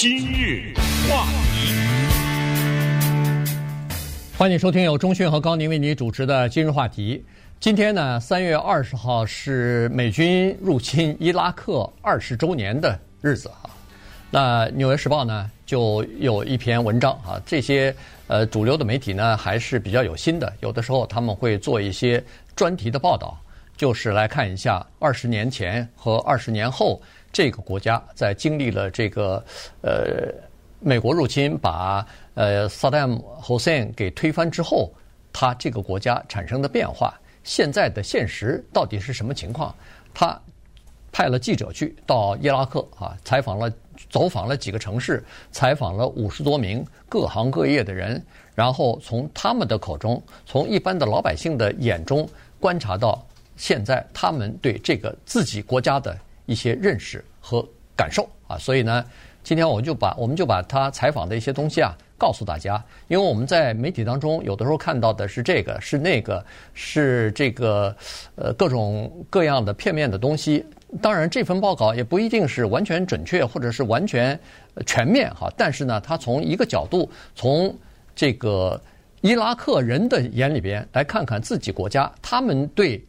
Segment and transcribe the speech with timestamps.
[0.00, 0.72] 今日
[1.10, 1.74] 话题，
[4.38, 7.20] 欢迎收听由中讯和高宁为你主持的今日话题。
[7.58, 13.68] 今天呢，三月二十号是美军入侵伊拉克二十周年的日子啊。
[14.30, 17.92] 那《纽约时报》呢就有一篇文章啊，这些
[18.28, 22.22] 呃主流的媒体呢还是比较有心的，有的时候他们会做一些
[22.54, 23.36] 专题的报道，
[23.78, 27.00] 就是来看一下二十年前和二十年后
[27.32, 29.42] 这个国家在经历了这个
[29.82, 30.34] 呃
[30.80, 34.92] 美国入侵把呃萨达姆·侯赛因给推翻之后，
[35.32, 37.14] 他这个国家产生的变化。
[37.44, 39.74] 现在的现实到底是什么情况？
[40.12, 40.38] 他
[41.10, 43.72] 派了记者去到伊拉克啊，采访了、
[44.10, 48.20] 走访了几个城市，采访了五十多名各行各业的人，
[48.54, 52.28] 然后从他们的口中，从一般的老百姓的眼中
[52.60, 53.24] 观察到
[53.58, 57.62] 现在他们对这个自己国家的一些认识和
[57.94, 58.56] 感受啊。
[58.56, 59.04] 所以呢，
[59.44, 61.94] 今天我就把我们就把他采访的一些东西啊。
[62.20, 67.94] 告诉大家，因为我们在媒体当中有的时候看到的是这个，是那个，是这个，
[68.34, 70.66] 呃，各种各样的片面的东西。
[71.00, 74.36] 当然，这份报告也不一定是完全准确或者是完全
[74.84, 75.48] 全面哈。
[75.56, 77.72] 但是呢，他从一个角度，从
[78.16, 78.80] 这个
[79.20, 83.00] 伊拉克人的眼里边来看看自己国家，他们对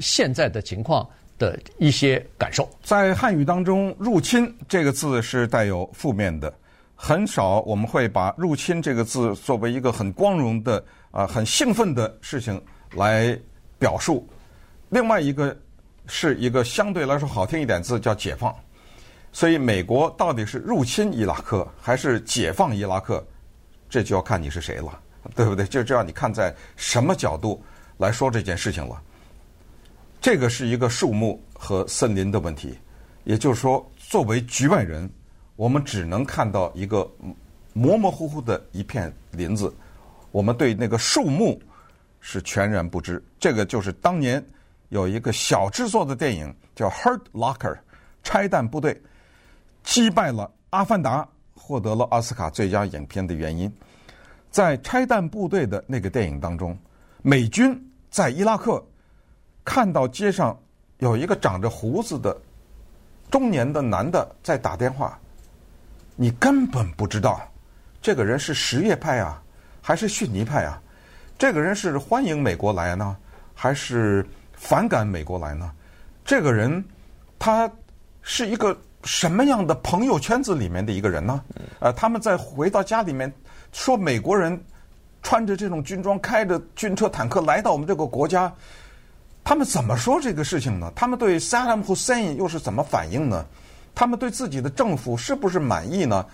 [0.00, 2.68] 现在的情况的一些感受。
[2.82, 6.52] 在汉语当中，“入侵”这个字是带有负面的。
[6.94, 12.62] 很少我们会把“入侵”这个字作为一个很光荣的啊、很兴奋的事情
[12.94, 13.38] 来
[13.78, 14.28] 表述。
[14.88, 15.56] 另外一个
[16.06, 18.54] 是一个相对来说好听一点字叫“解放”。
[19.32, 23.26] 所以美国到底是入侵伊拉克还是解放伊拉克，
[23.88, 25.00] 这就要看你是谁了，
[25.34, 25.64] 对不对？
[25.64, 27.64] 就这样，你看在什么角度
[27.96, 29.02] 来说这件事情了。
[30.22, 32.78] 这个是一个树木和森林的问题，
[33.24, 35.10] 也就是说，作为局外人。
[35.56, 37.08] 我们只能看到一个
[37.72, 39.72] 模模糊糊的一片林子，
[40.30, 41.60] 我们对那个树木
[42.20, 43.22] 是全然不知。
[43.38, 44.42] 这个就是当年
[44.90, 47.74] 有一个小制作的电影叫《Hurt Locker》，
[48.22, 49.00] 拆弹部队
[49.82, 51.22] 击败了《阿凡达》，
[51.54, 53.70] 获得了奥斯卡最佳影片的原因。
[54.50, 56.76] 在拆弹部队的那个电影当中，
[57.22, 57.76] 美军
[58.08, 58.84] 在伊拉克
[59.64, 60.58] 看到街上
[60.98, 62.36] 有一个长着胡子的
[63.30, 65.18] 中年的男的在打电话。
[66.14, 67.40] 你根本不知道，
[68.00, 69.42] 这个人是什叶派啊，
[69.80, 70.80] 还是逊尼派啊？
[71.38, 73.16] 这个人是欢迎美国来呢，
[73.54, 75.72] 还是反感美国来呢？
[76.24, 76.84] 这个人
[77.38, 77.68] 他
[78.20, 81.42] 是一个什么样的朋友圈子里面的一个人呢？
[81.80, 83.32] 呃，他们在回到家里面
[83.72, 84.62] 说，美国人
[85.22, 88.52] 穿着这种军装，开着军车坦克来到我们这个国家，
[89.44, 90.92] 他们怎么说这个事情呢？
[90.94, 93.44] 他们对 Saddam Hussein 又是怎么反应呢？
[93.94, 96.24] 他们对自己的政府是不是满意呢？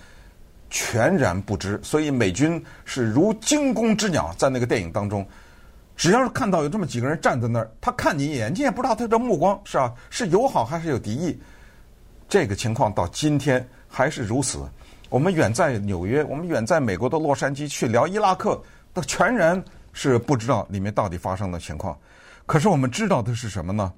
[0.71, 1.81] 全然不知。
[1.83, 5.27] 所以美军是如惊弓之鸟，在那个电影当中，
[5.97, 11.41] 只要是看到有这么几个人站在那儿，他看你一眼，你也不知道他的目光是啊，是友好还是有敌意。
[12.29, 14.61] 这个情况到今天还是如此。
[15.09, 19.61] 我们远在纽约，我们远在美国的洛杉矶去聊伊拉克，都全然
[19.95, 21.99] 是不知道里面到底发生的情况。
[22.49, 23.93] 可是我们知道的是什么呢？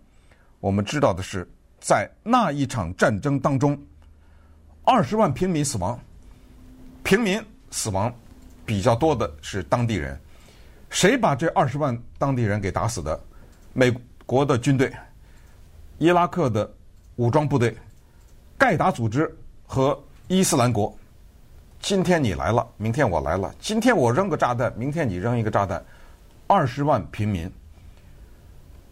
[0.59, 1.49] 我们知道的是。
[1.79, 3.81] 在那一场战争当中，
[4.85, 5.99] 二十万平民死亡，
[7.03, 8.13] 平民死亡
[8.67, 10.21] 比较多的是当地人。
[10.91, 13.19] 谁把这二十万当地人给打死的？
[13.73, 13.91] 美
[14.27, 14.93] 国的军队、
[15.97, 16.71] 伊拉克的
[17.17, 17.75] 武装部队、
[18.59, 19.33] 盖达组织
[19.65, 20.95] 和伊斯兰国。
[21.81, 23.55] 今天你来了，明天我来了。
[23.59, 25.83] 今天我扔个炸弹，明天你扔一个炸弹。
[26.47, 27.51] 二十万平民，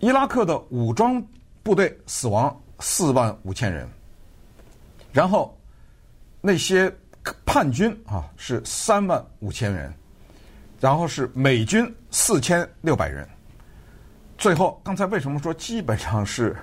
[0.00, 1.22] 伊拉克的武装
[1.62, 2.54] 部队死亡。
[2.81, 3.88] 四万五千人，
[5.12, 5.53] 然后
[6.41, 6.88] 那些
[7.44, 9.92] 叛军啊是三万五千人，
[10.78, 13.28] 然后是美军四千六百人，
[14.37, 16.56] 最后刚才为什么说基本上是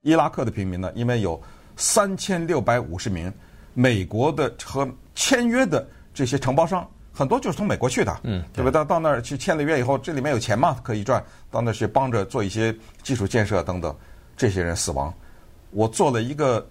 [0.00, 0.90] 伊拉克的平民呢？
[0.94, 1.38] 因为有
[1.76, 3.30] 三千六百五十名
[3.74, 8.72] 美国的和签约的这些承包商，很多就是从美国去的，嗯，对不对？
[8.72, 13.94] 到到那儿去签了约以后，这里面有钱嘛，可以赚，到那儿去帮着做一些基础建设等等，
[14.36, 15.12] 这些人死亡。
[15.70, 16.66] 我做了一个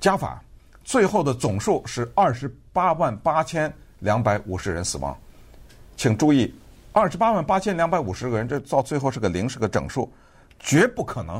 [0.00, 0.42] 加法，
[0.84, 5.16] 最后的总数是二十八万八千两百五十人死亡。
[5.96, 6.52] 请注意，
[6.92, 10.12] 二十八万八千两百五十个人，这到最后是个零，是个整数，
[10.58, 11.36] 绝不可能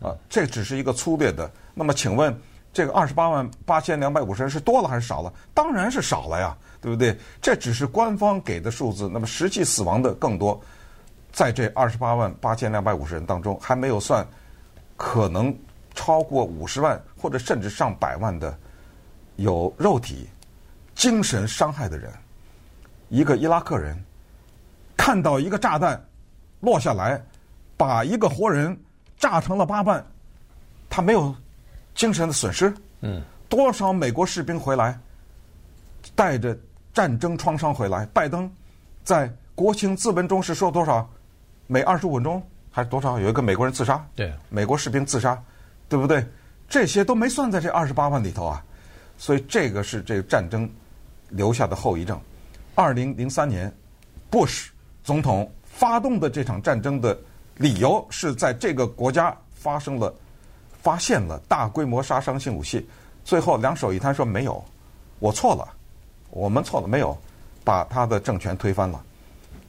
[0.00, 0.14] 啊！
[0.28, 1.50] 这只是一个粗略的。
[1.72, 2.36] 那么，请问
[2.74, 5.32] 这个二十八万八千两百五十人是多了还是少了？
[5.54, 7.16] 当然是少了呀，对不对？
[7.40, 10.60] 这只是官方给的数字，那么实际死亡的更多。
[11.32, 14.26] 在这二十八万八千两百五十人当中，还没有算
[14.98, 15.56] 可能。
[15.96, 18.58] 超过五十万或者甚至上百万的
[19.36, 20.28] 有肉体、
[20.92, 22.12] 精神伤害的人，
[23.10, 23.96] 一个伊拉克人
[24.96, 26.04] 看到一个炸弹
[26.58, 27.24] 落下来，
[27.76, 28.76] 把一个活人
[29.16, 30.04] 炸成了八瓣，
[30.90, 31.32] 他没有
[31.94, 32.72] 精神的损失。
[33.00, 34.98] 嗯，多少美国士兵回来，
[36.14, 36.56] 带着
[36.92, 38.50] 战争创伤回来，拜登
[39.02, 41.08] 在国情咨文中是说多少？
[41.66, 43.18] 每二十五分钟还是多少？
[43.18, 45.40] 有一个美国人自杀，对，美国士兵自杀，
[45.88, 46.26] 对不对？
[46.68, 48.64] 这些都没算在这二十八万里头啊。
[49.16, 50.68] 所以这个是这个战争
[51.28, 52.20] 留下的后遗症。
[52.74, 53.72] 二零零三年，
[54.28, 54.70] 布什
[55.04, 57.16] 总统发动的这场战争的
[57.56, 60.12] 理由是在这个国家发生了、
[60.84, 62.86] 发现了大规模杀伤性武器。
[63.24, 64.62] 最后两手一摊说没有，
[65.18, 65.66] 我错了，
[66.28, 67.16] 我们错了，没有
[67.64, 69.02] 把他的政权推翻了。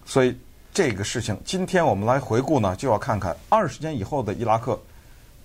[0.06, 0.38] 所以
[0.74, 4.78] 这个事情，今天我们来回顾呢，就要看看二十年以后的伊拉克，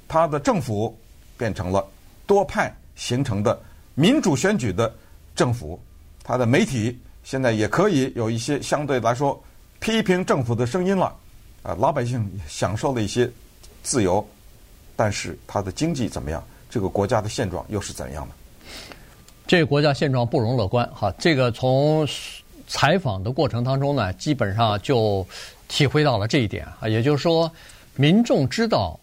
[0.08, 0.98] 他的政府
[1.38, 1.86] 变成了
[2.26, 3.56] 多派形成的。
[3.94, 4.92] 民主选举的
[5.36, 5.80] 政府，
[6.24, 9.40] 他的媒体现在也可以有一些相对来说
[9.78, 11.14] 批评政府的声音了。
[11.62, 13.30] 啊，老百姓享受了一些
[13.84, 14.26] 自由，
[15.00, 16.46] 但是它的经济怎么样？
[16.68, 18.34] 这个国家的现状又是怎样的？
[19.46, 20.86] 这个国家现状不容乐观。
[20.94, 22.06] 哈，这个从
[22.68, 25.26] 采访的过程当中呢，基本上就
[25.68, 27.50] 体会到了这一点啊，也就是说，
[27.96, 29.00] 民众知道。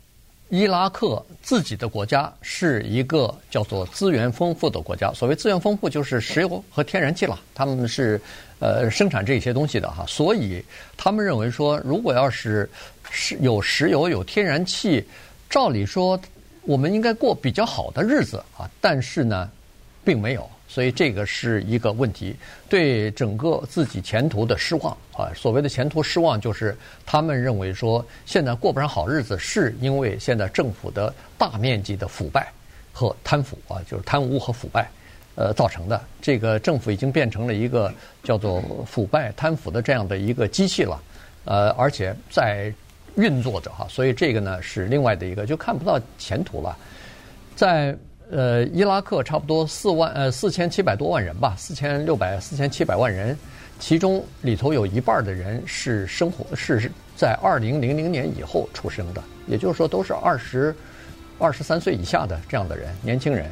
[0.49, 5.11] 伊拉克自己的国家是一个叫做资源丰富的国家。
[5.13, 7.37] 所谓资源丰富，就是石油和天然气了。
[7.53, 8.21] 他们是
[8.59, 10.63] 呃生产这些东西的哈，所以
[10.95, 12.69] 他们认为说，如果要是
[13.11, 15.05] 是有石油有天然气，
[15.49, 16.19] 照理说
[16.63, 18.69] 我们应该过比较好的日子啊。
[18.81, 19.49] 但是呢，
[20.03, 20.49] 并没有。
[20.69, 22.35] 所以这个是一个问题，
[22.67, 25.31] 对整个自己前途的失望啊。
[25.33, 32.51] 所谓的前途失望，就是他们认为说，现在过不上好日子，是因为现在政府的大面积的腐败
[32.91, 34.89] 和贪腐啊，就是贪污和腐败，
[35.35, 36.03] 呃造成的。
[36.21, 37.91] 这个政府已经变成了一个
[38.21, 41.01] 叫做腐败贪腐的这样的一个机器了，
[41.45, 42.71] 呃，而且在
[43.17, 43.85] 运作着哈。
[43.89, 46.77] 所以这个呢是另外的一个，就看不到前途了，
[47.55, 47.93] 在。
[48.29, 53.37] 呃，伊拉克差不多四万呃四千七百多万人吧，四千六百四千七百万人，
[53.79, 60.75] 其中里头有一半的人是生活是在二零零零年以后出生的，也就是说都是二十
[61.39, 63.49] 二十三岁以下的这样的人，年轻人。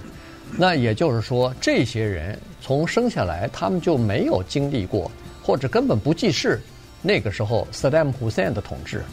[0.58, 5.10] 那也就是说，这些人从生下来他们就没有经历过，
[5.42, 6.60] 或者根本不记事
[7.02, 9.06] 那个时候萨达姆·胡塞恩的统治，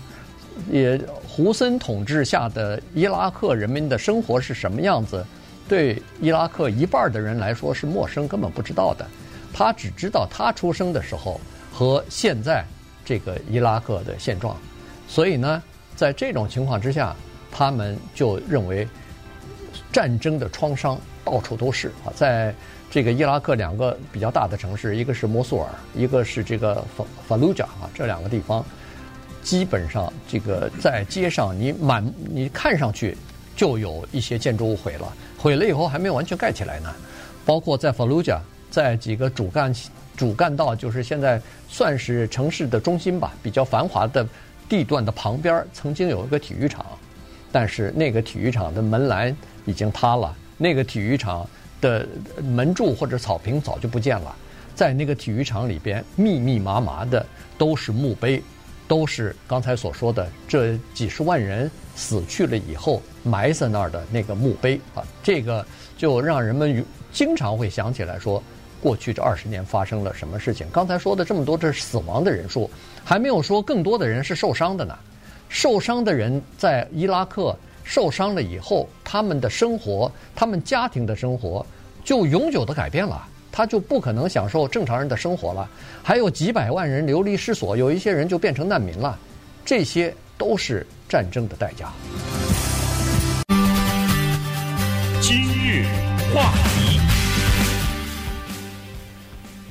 [0.71, 5.25] 也胡森统治下的伊拉克人民的生活是什么样子。
[5.69, 9.07] 对伊拉克一半的人来说是陌生，根本不知道的。
[9.53, 11.41] 他只知道他出生的时候
[11.73, 12.65] 和现在
[13.05, 14.57] 这个伊拉克的现状。
[15.09, 15.63] 所以呢，
[15.95, 17.15] 在这种情况之下，
[17.51, 18.87] 他们就认为
[19.93, 22.13] 战争的创伤到处都是啊。
[22.15, 22.55] 在
[22.91, 28.65] 这个伊拉克两个比较大的城市，一个是摩苏尔，一个是这个法法鲁贾啊，这两个地方
[29.43, 33.17] 基本上这个在街上你满你看上去
[33.57, 35.13] 就有一些建筑物毁了。
[35.37, 36.95] 毁了以后还没有完全盖起来呢，
[37.45, 38.41] 包括在法鲁贾，
[38.71, 39.75] 在几个主干
[40.17, 44.25] 主干道，就是现在算是城市的中心吧，比较繁华的
[44.69, 46.87] 地段的旁边，曾经有一个体育场，
[47.51, 51.45] 但是那个体育场的门栏已经塌了，那个体育场
[51.81, 52.07] 的
[52.43, 54.35] 门柱或者草坪早就不见了，
[54.77, 57.27] 在那个体育场里边，密密麻麻的
[57.59, 58.41] 都是墓碑。
[58.93, 65.65] 都是刚才所说的这几十万人死去了以后埋在那儿的那个墓碑啊，这个
[65.97, 68.43] 就让人们经常会想起来说，
[68.83, 70.67] 过去这二十年发生了什么事情。
[70.71, 72.71] 刚才说的这么多，这是死亡的人数，
[73.03, 74.95] 还没有说更多的人是受伤的呢。
[75.49, 81.65] 受伤的人在伊拉克受伤了以后，他们的生活，他们家庭的生活
[82.05, 83.27] 就永久的改变了。
[83.53, 85.69] 他就不可能享受正常人的生活了，
[86.03, 89.19] 还有几百万人流离失所，有一些人就变成难民了，
[89.63, 91.93] 这些都是战争的代价。
[95.21, 95.85] 今日
[96.35, 96.99] 话题，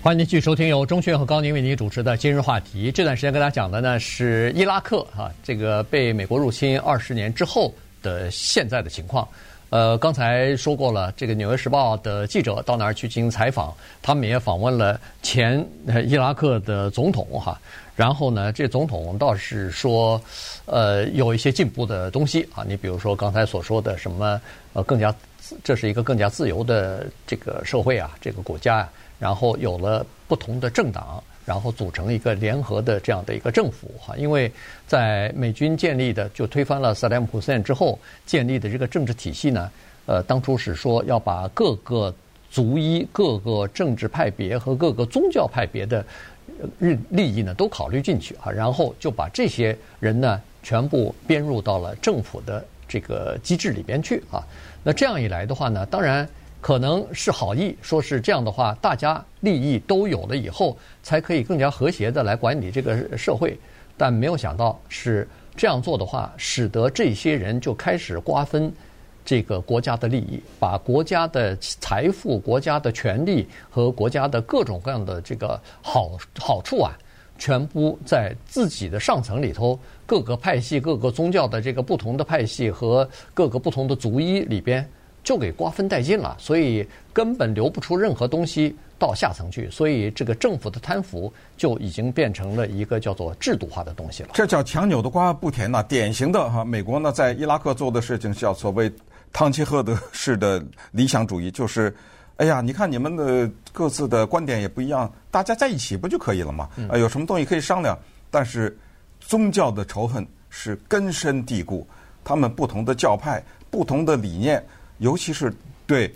[0.04, 2.92] 欢迎继续收听由钟迅和高宁为您主持的《今日话题》。
[2.96, 7.74] 这段时间跟大家讲的呢是伊拉克啊，这个被美国入侵二十年之后
[8.04, 9.28] 的现在的情况。
[9.72, 15.66] 呃，刚才说过了，这个《纽约时报》的记者到那儿去进行采访，他们也访问了前
[16.06, 17.58] 伊拉克的总统哈。
[17.96, 20.22] 然后呢，这总统倒是说，
[20.66, 22.66] 呃，有一些进步的东西啊。
[22.68, 24.42] 你比如说刚才所说的什么，
[24.74, 25.16] 呃，更加
[25.63, 31.24] 这是一个更加自由的这个社会啊，这个国家啊，然后有了不同的政党。
[31.46, 34.52] 然后组成一个联合的这样的一个政府哈，因为
[34.88, 39.72] 在美军建立的就推翻了萨达姆·胡塞之后建立的这个政治体系呢，
[40.06, 42.14] 呃，当初是说要把各个
[42.50, 46.06] 族裔、各个政治派别和各个宗教派别的
[46.80, 54.46] 利利益呢都考虑进去啊，然后就把这些人呢全部编入到了政府的这个机制里边去啊。
[54.84, 56.28] 那这样一来的话呢，当然
[56.62, 63.58] 可能是好意，说是这样的话，大家利益都有了以后，才可以更加和谐的来管理这个社会。
[63.98, 68.72] 但没有想到是这样做的话，使得这些人就开始瓜分
[69.25, 76.91] 这个国家的利益，把国家的财富、国家的权利和国家的各种各样的这个好好处啊，
[77.38, 84.88] 全部在自己的上层里头，各个派系、各个宗教的这个不同的派系和各个不同的族裔里边，
[85.24, 94.30] 就给瓜分殆尽了，所以根本留不出任何东西到下层去，所以这个政府的贪腐就已经变成了一个叫做制度化的东西了。
[94.34, 98.92] 这叫强扭的瓜不甜呐，典型的哈，美国呢在伊拉克做的事情叫所谓
[99.32, 101.96] 汤切赫德式的理想主义，就是，
[102.38, 106.70] 哎呀，你看你们的各自的观点也不一样，大家在一起不就可以了吗？
[106.90, 107.98] 啊，有什么东西可以商量？
[108.30, 108.78] 但是
[109.20, 111.88] 宗教的仇恨是根深蒂固，
[112.24, 114.63] 他们不同的教派、不同的理念，
[115.01, 115.53] 尤其是
[115.86, 116.08] 对。《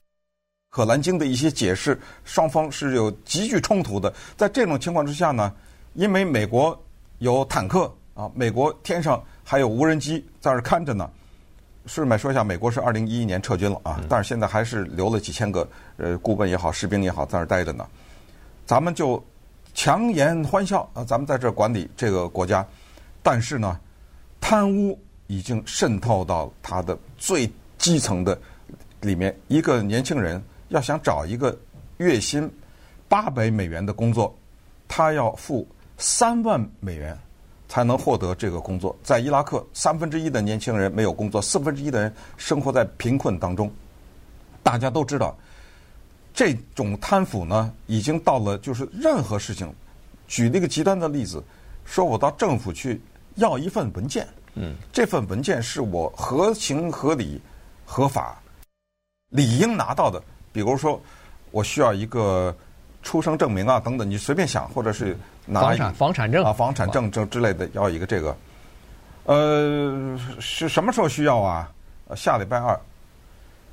[0.78, 4.14] 可兰经》的一些解释，双方是有极具冲突的。
[4.36, 5.54] 在这种情况之下呢，
[5.94, 6.78] 因为美国
[7.20, 11.10] 有坦克啊，美国天上还有无人机在这看着呢。
[11.86, 15.66] 顺便说一下，美国是二零一一年撤军了啊，但是现在还是留了几千个
[15.96, 17.88] 呃顾问也好、士兵也好在那儿待着呢。
[18.66, 19.24] 咱们就
[19.74, 22.68] 强颜欢笑啊，咱们在这管理这个国家，
[23.24, 23.80] 但是呢，
[24.42, 28.38] 贪污已经渗透到他的最基层的
[29.06, 30.44] 里面，一个年轻人。
[30.70, 31.56] 要想找一个
[31.98, 32.52] 月薪
[33.08, 34.36] 八百美元的工作，
[34.88, 37.16] 他要付三万美元
[37.70, 38.94] 才能获得这个工作。
[39.04, 43.72] 在伊拉克，三分之一的年轻人没有工作，四分之一的人生活在贫困当中。
[44.64, 45.38] 大家都知道，
[46.34, 49.72] 这种贪腐呢，已经到了就是任何事情。
[50.28, 51.42] 举了一个极端的例子，
[51.86, 53.00] 说我到政府去
[53.36, 57.40] 要一份文件，嗯，这份文件是我合情合理、
[57.86, 58.42] 合法、
[59.30, 60.22] 理应拿到的。
[60.52, 61.02] 比如说，
[61.52, 62.56] 我需要一个
[63.04, 68.36] 出生证明啊，等等，你随便想，或者是拿房产房产证啊，房产证证之类的，要一个这个。
[69.26, 71.72] 呃，是什么时候需要啊？
[72.16, 72.80] 下礼拜二。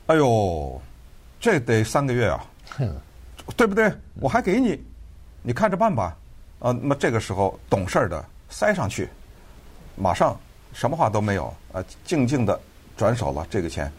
[0.07, 0.81] 哎呦，
[1.39, 2.45] 这得三个月啊，
[3.57, 3.93] 对不对？
[4.21, 4.83] 我还给你，
[5.43, 6.17] 你看着办吧。
[6.59, 9.09] 啊，那么这个时候懂事儿的塞上去，
[9.97, 10.39] 马上
[10.73, 12.59] 什么话都没有啊，静静的
[12.97, 13.93] 转手了这个钱，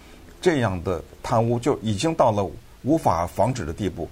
[0.44, 2.48] 这样的贪污就已经到了。
[2.86, 4.10] 无法防止的地步，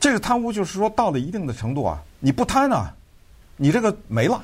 [0.00, 2.92] 这个贪污就是说到了一定的程度啊，你不贪啊，
[3.56, 4.42] 你这个没了，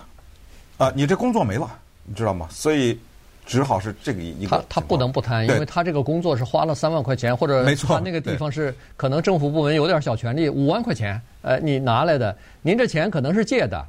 [0.78, 1.68] 啊，你这工作没了，
[2.04, 2.46] 你知道吗？
[2.48, 2.96] 所以
[3.44, 4.56] 只好是这个一个。
[4.56, 13.84] 他他不能不贪，因为他这个工作是花了三万块钱，或者他那个地方是可能政府部门有点小权利，五万块钱，呃，你拿来的，您这钱可能是借的，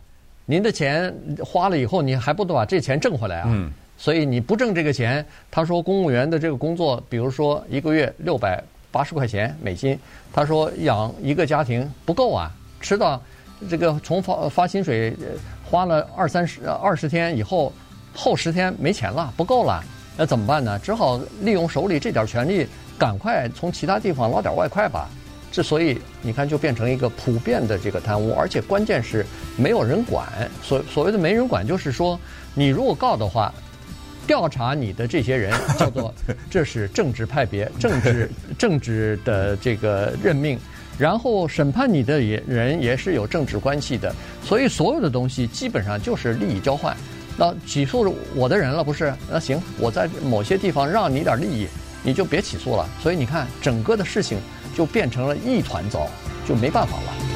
[0.48, 3.46] 您的钱花了以后，你还不得把这钱挣回来啊？
[3.50, 3.72] 嗯。
[3.98, 8.64] 所以你不挣这个钱，他说公务员的这个工作，比如说一个月六百。
[8.90, 10.00] 八十块钱美金，
[10.34, 12.50] 他说养一个家庭不够啊，
[12.80, 13.22] 吃到
[13.70, 15.14] 这个从发发薪水
[15.70, 17.72] 花了二三十二十天以后，
[18.16, 19.84] 后十天没钱了，不够了，
[20.16, 20.80] 那怎么办呢？
[20.80, 22.66] 只好利用手里这点权力，
[22.98, 25.08] 赶快从其他地方捞点外快吧。
[25.52, 29.24] 之所以你看，就变成一个普遍的这个贪污，而且关键是
[29.58, 30.26] 没有人管。
[30.64, 32.18] 所所谓的没人管，就是说
[32.56, 33.54] 你如果告的话。
[34.28, 36.14] 调查你的这些人 叫做，
[36.50, 40.60] 这是政治派别、 政治政治的这个任命，
[41.00, 46.96] 然后审判你的也人也是有政治关系的，所以所有的东西基本上就是利益交换。
[47.38, 49.14] 那起诉我的人了不是？
[49.32, 51.68] 那行，我在某些地方让你点利益，
[52.04, 52.88] 你就别起诉了。
[53.02, 54.40] 所以你看，整个的事情
[54.76, 56.08] 就变成了一团糟，
[56.48, 57.27] 就没办法了。